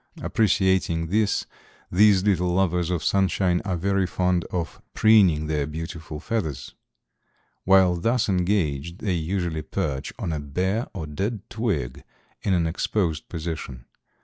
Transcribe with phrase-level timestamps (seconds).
[0.23, 1.45] Appreciating this
[1.91, 6.73] these little lovers of sunshine are very fond of preening their beautiful feathers.
[7.65, 12.03] While thus engaged they usually perch on a bare or dead twig
[12.41, 13.85] in an exposed position.